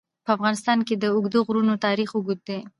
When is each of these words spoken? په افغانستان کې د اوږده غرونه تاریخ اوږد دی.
په 0.25 0.29
افغانستان 0.37 0.79
کې 0.87 0.95
د 0.97 1.05
اوږده 1.13 1.39
غرونه 1.47 1.73
تاریخ 1.85 2.09
اوږد 2.13 2.39
دی. 2.47 2.59